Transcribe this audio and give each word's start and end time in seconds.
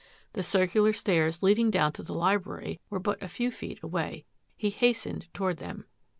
The 0.33 0.41
circular 0.41 0.93
stairs 0.93 1.43
leading 1.43 1.69
down 1.69 1.91
to 1.91 2.01
the 2.01 2.15
library 2.15 2.81
were 2.89 2.97
but 2.97 3.21
a 3.21 3.27
few 3.29 3.51
feet 3.51 3.79
away. 3.83 4.25
He 4.57 4.71
hastened 4.71 5.27
toward 5.31 5.57
them. 5.57 5.85